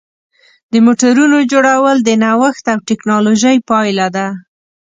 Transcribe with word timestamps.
د 0.71 0.73
موټرونو 0.85 1.37
جوړول 1.51 1.97
د 2.03 2.09
نوښت 2.23 2.65
او 2.73 2.79
ټېکنالوژۍ 2.87 3.57
پایله 3.69 4.07
ده. 4.15 4.27